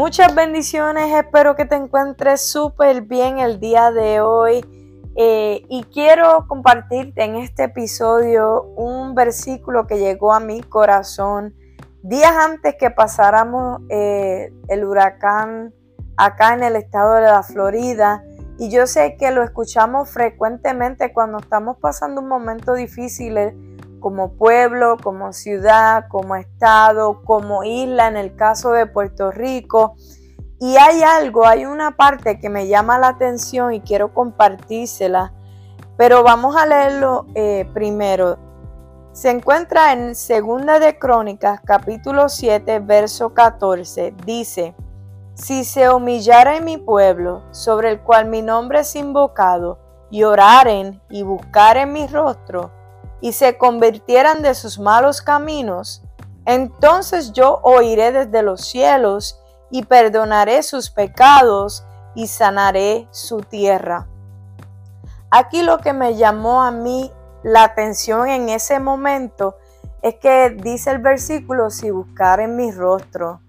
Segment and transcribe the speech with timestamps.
[0.00, 4.64] Muchas bendiciones, espero que te encuentres súper bien el día de hoy.
[5.14, 11.54] Eh, y quiero compartirte en este episodio un versículo que llegó a mi corazón
[12.02, 15.74] días antes que pasáramos eh, el huracán
[16.16, 18.24] acá en el estado de la Florida.
[18.58, 23.36] Y yo sé que lo escuchamos frecuentemente cuando estamos pasando un momento difícil
[24.00, 29.94] como pueblo, como ciudad, como estado, como isla en el caso de Puerto Rico.
[30.58, 35.32] Y hay algo, hay una parte que me llama la atención y quiero compartírsela,
[35.96, 38.38] pero vamos a leerlo eh, primero.
[39.12, 44.14] Se encuentra en Segunda de Crónicas, capítulo 7, verso 14.
[44.24, 44.74] Dice,
[45.34, 49.78] si se humillara en mi pueblo, sobre el cual mi nombre es invocado,
[50.10, 52.70] y oraren y buscaren mi rostro,
[53.20, 56.02] y se convirtieran de sus malos caminos,
[56.46, 59.38] entonces yo oiré desde los cielos
[59.70, 64.08] y perdonaré sus pecados y sanaré su tierra.
[65.30, 67.12] Aquí lo que me llamó a mí
[67.42, 69.56] la atención en ese momento
[70.02, 73.40] es que dice el versículo, si buscaren mi rostro.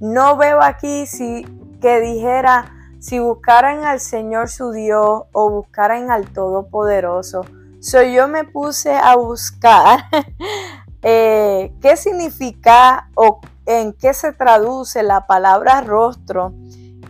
[0.00, 1.44] No veo aquí si
[1.80, 7.44] que dijera, si buscaran al Señor su Dios o buscaran al Todopoderoso
[7.84, 10.06] So, yo me puse a buscar
[11.02, 16.54] eh, qué significa o en qué se traduce la palabra rostro.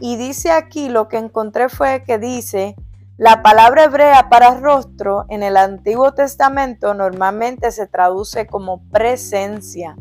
[0.00, 2.74] Y dice aquí, lo que encontré fue que dice,
[3.16, 9.94] la palabra hebrea para rostro en el Antiguo Testamento normalmente se traduce como presencia.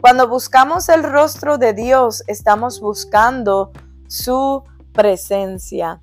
[0.00, 3.70] Cuando buscamos el rostro de Dios, estamos buscando
[4.08, 6.00] su presencia.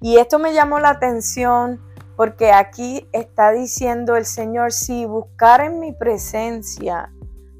[0.00, 1.87] Y esto me llamó la atención
[2.18, 7.12] porque aquí está diciendo el Señor, si buscaren mi presencia,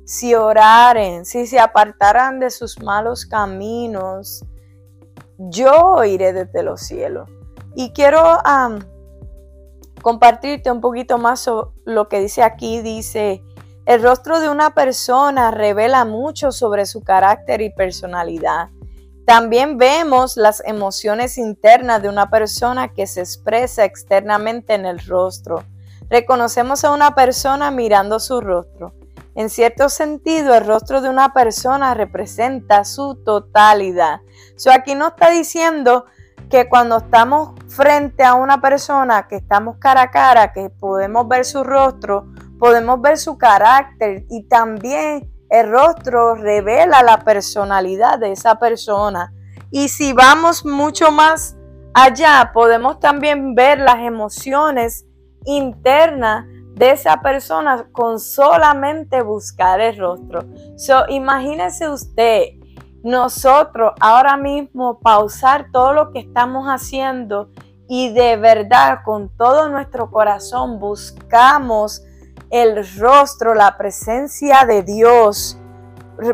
[0.05, 4.45] si oraren, si se apartaran de sus malos caminos,
[5.39, 7.30] yo iré desde los cielos.
[7.77, 8.20] Y quiero
[10.02, 12.80] compartirte un poquito más sobre lo que dice aquí.
[12.83, 13.45] Dice,
[13.86, 18.70] el rostro de una persona revela mucho sobre su carácter y personalidad.
[19.28, 25.64] También vemos las emociones internas de una persona que se expresa externamente en el rostro.
[26.08, 28.94] Reconocemos a una persona mirando su rostro.
[29.34, 34.22] En cierto sentido, el rostro de una persona representa su totalidad.
[34.56, 36.06] So, aquí no está diciendo
[36.48, 41.45] que cuando estamos frente a una persona, que estamos cara a cara, que podemos ver
[41.45, 42.28] su rostro,
[42.58, 49.33] podemos ver su carácter y también el rostro revela la personalidad de esa persona.
[49.70, 51.57] Y si vamos mucho más
[51.95, 55.07] allá, podemos también ver las emociones
[55.45, 60.45] internas de esa persona con solamente buscar el rostro.
[60.77, 62.42] So, imagínese usted,
[63.03, 67.51] nosotros ahora mismo pausar todo lo que estamos haciendo
[67.89, 72.03] y de verdad con todo nuestro corazón buscamos
[72.51, 75.59] el rostro, la presencia de Dios.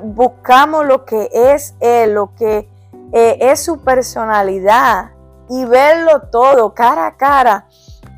[0.03, 2.69] Buscamos lo que es Él, lo que
[3.13, 5.11] eh, es su personalidad
[5.49, 7.67] y verlo todo cara a cara.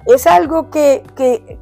[0.06, 1.02] Es algo que,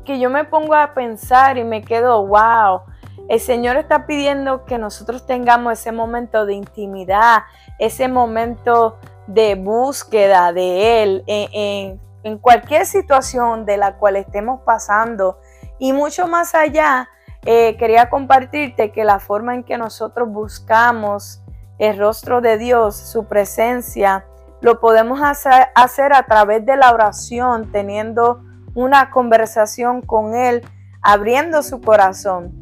[0.04, 2.82] que yo me pongo a pensar y me quedo, wow.
[3.28, 7.44] El Señor está pidiendo que nosotros tengamos ese momento de intimidad,
[7.78, 15.38] ese momento de búsqueda de Él en, en, cualquier situación de la cual estemos pasando.
[15.78, 17.08] Y mucho más allá,
[17.44, 21.42] eh, quería compartirte que la forma en que nosotros buscamos
[21.78, 24.24] el rostro de Dios, su presencia,
[24.60, 28.42] lo podemos hacer, hacer, a través de la oración, teniendo
[28.74, 30.62] una conversación con Él,
[31.02, 32.52] abriendo su corazón.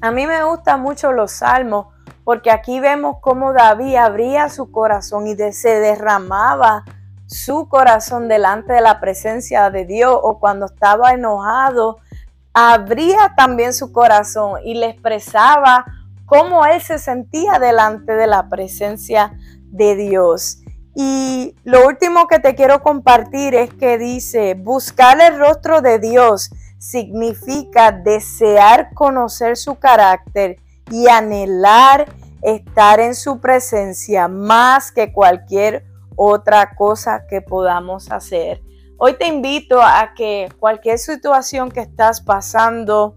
[0.00, 1.88] A mí me gustan mucho los salmos
[2.24, 6.84] porque aquí vemos cómo David abría su corazón y se derramaba
[7.26, 11.98] su corazón delante de la presencia de Dios o cuando estaba enojado
[12.52, 15.84] abría también su corazón y le expresaba
[16.26, 19.32] cómo él se sentía delante de la presencia
[19.64, 20.60] de Dios.
[20.94, 26.50] Y lo último que te quiero compartir es que dice, buscar el rostro de Dios
[26.78, 30.56] significa desear conocer su carácter
[30.90, 32.06] y anhelar
[32.42, 35.84] estar en su presencia más que cualquier
[36.16, 38.60] otra cosa que podamos hacer.
[39.00, 43.14] Hoy te invito a que cualquier situación que estás pasando,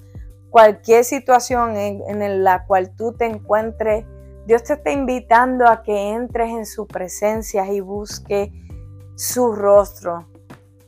[0.52, 4.06] cualquier situación en, la cual tú te encuentres,
[4.46, 8.54] Dios te está invitando a que entres en su presencia y busque
[9.16, 10.28] su rostro.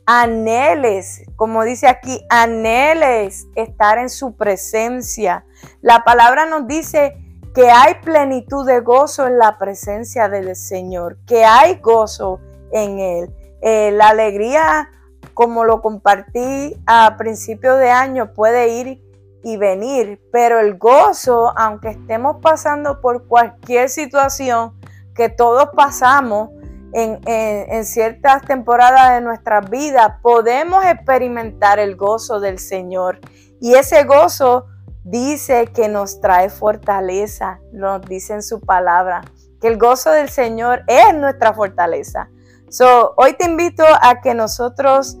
[0.06, 5.44] Anheles, como dice aquí, anheles estar en su presencia.
[5.80, 7.16] La palabra nos dice
[7.52, 12.38] que hay plenitud de gozo en la presencia del Señor, que hay gozo
[12.70, 13.34] en Él.
[13.66, 14.90] Eh, la alegría,
[15.32, 19.02] como lo compartí a principio de año, puede ir
[19.42, 24.78] y venir, pero el gozo, aunque estemos pasando por cualquier situación
[25.14, 26.50] que todos pasamos
[26.92, 33.18] en, ciertas temporadas de nuestras vidas, podemos experimentar el gozo del Señor.
[33.62, 34.66] Y ese gozo
[35.04, 39.22] dice que nos trae fortaleza, nos dice en su palabra,
[39.58, 42.28] que el gozo del Señor es nuestra fortaleza.
[42.74, 45.16] So, hoy te invito a que nosotros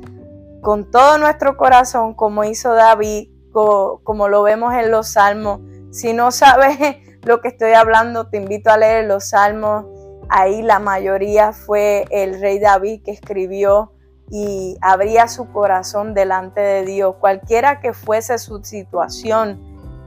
[0.60, 5.60] con todo nuestro corazón, como hizo David, como lo vemos en los salmos,
[5.92, 9.86] si no sabes lo que estoy hablando, te invito a leer los salmos.
[10.28, 13.92] Ahí la mayoría fue el rey David que escribió
[14.32, 17.14] y abría su corazón delante de Dios.
[17.20, 19.62] Cualquiera que fuese su situación,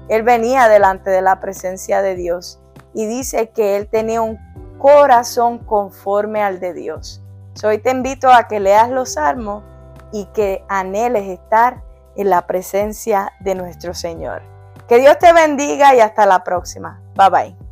[0.09, 2.59] él venía delante de la presencia de Dios
[2.93, 4.37] y dice que él tenía un
[4.79, 7.23] corazón conforme al de Dios.
[7.63, 9.63] Hoy te invito a que leas los salmos
[10.11, 11.83] y que anheles estar
[12.15, 14.41] en la presencia de nuestro Señor.
[14.87, 17.01] Que Dios te bendiga y hasta la próxima.
[17.15, 17.66] Bye bye.